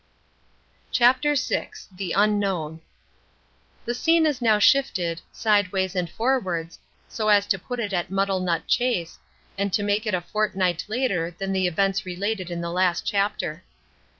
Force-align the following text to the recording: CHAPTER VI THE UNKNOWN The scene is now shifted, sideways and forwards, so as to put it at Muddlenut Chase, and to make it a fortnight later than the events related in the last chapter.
CHAPTER 0.91 1.35
VI 1.35 1.69
THE 1.95 2.13
UNKNOWN 2.15 2.81
The 3.85 3.93
scene 3.93 4.25
is 4.25 4.41
now 4.41 4.57
shifted, 4.57 5.21
sideways 5.31 5.95
and 5.95 6.09
forwards, 6.09 6.79
so 7.07 7.29
as 7.29 7.45
to 7.45 7.59
put 7.59 7.79
it 7.79 7.93
at 7.93 8.09
Muddlenut 8.09 8.65
Chase, 8.65 9.19
and 9.59 9.71
to 9.71 9.83
make 9.83 10.07
it 10.07 10.15
a 10.15 10.21
fortnight 10.21 10.85
later 10.87 11.35
than 11.37 11.51
the 11.53 11.67
events 11.67 12.03
related 12.03 12.49
in 12.49 12.61
the 12.61 12.71
last 12.71 13.05
chapter. 13.05 13.61